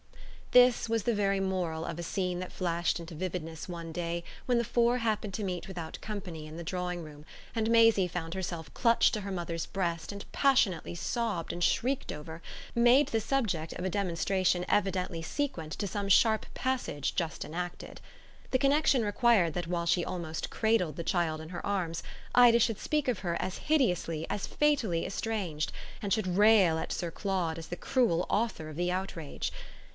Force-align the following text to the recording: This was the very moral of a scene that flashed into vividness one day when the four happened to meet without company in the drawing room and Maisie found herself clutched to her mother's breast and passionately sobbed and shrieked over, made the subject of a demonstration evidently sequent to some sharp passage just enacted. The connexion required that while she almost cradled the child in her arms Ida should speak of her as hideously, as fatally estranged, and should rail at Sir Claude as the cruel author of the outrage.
This 0.51 0.89
was 0.89 1.03
the 1.03 1.13
very 1.13 1.39
moral 1.39 1.85
of 1.85 1.97
a 1.99 2.03
scene 2.03 2.39
that 2.39 2.51
flashed 2.51 2.99
into 2.99 3.13
vividness 3.15 3.69
one 3.69 3.91
day 3.91 4.23
when 4.47 4.57
the 4.57 4.63
four 4.65 4.97
happened 4.97 5.33
to 5.35 5.43
meet 5.43 5.67
without 5.67 6.01
company 6.01 6.45
in 6.47 6.57
the 6.57 6.63
drawing 6.63 7.03
room 7.03 7.23
and 7.55 7.69
Maisie 7.69 8.07
found 8.07 8.33
herself 8.33 8.73
clutched 8.73 9.13
to 9.13 9.21
her 9.21 9.31
mother's 9.31 9.67
breast 9.67 10.11
and 10.11 10.29
passionately 10.31 10.95
sobbed 10.95 11.53
and 11.53 11.63
shrieked 11.63 12.11
over, 12.11 12.41
made 12.75 13.09
the 13.09 13.21
subject 13.21 13.73
of 13.73 13.85
a 13.85 13.89
demonstration 13.89 14.65
evidently 14.67 15.21
sequent 15.21 15.71
to 15.73 15.87
some 15.87 16.09
sharp 16.09 16.47
passage 16.55 17.15
just 17.15 17.45
enacted. 17.45 18.01
The 18.49 18.59
connexion 18.59 19.05
required 19.05 19.53
that 19.53 19.67
while 19.67 19.85
she 19.85 20.03
almost 20.03 20.49
cradled 20.49 20.95
the 20.97 21.03
child 21.03 21.39
in 21.39 21.49
her 21.49 21.65
arms 21.65 22.01
Ida 22.35 22.59
should 22.59 22.79
speak 22.79 23.07
of 23.07 23.19
her 23.19 23.37
as 23.39 23.59
hideously, 23.59 24.25
as 24.29 24.47
fatally 24.47 25.05
estranged, 25.05 25.71
and 26.01 26.11
should 26.11 26.35
rail 26.37 26.79
at 26.79 26.91
Sir 26.91 27.11
Claude 27.11 27.59
as 27.59 27.67
the 27.67 27.75
cruel 27.77 28.25
author 28.29 28.67
of 28.67 28.75
the 28.75 28.91
outrage. 28.91 29.53